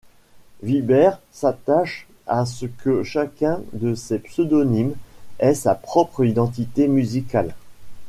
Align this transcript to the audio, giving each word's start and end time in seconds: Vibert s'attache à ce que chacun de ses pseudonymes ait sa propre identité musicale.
Vibert 0.63 1.19
s'attache 1.31 2.07
à 2.25 2.47
ce 2.47 2.65
que 2.65 3.03
chacun 3.03 3.61
de 3.73 3.93
ses 3.93 4.17
pseudonymes 4.17 4.95
ait 5.37 5.53
sa 5.53 5.75
propre 5.75 6.23
identité 6.25 6.87
musicale. 6.87 7.53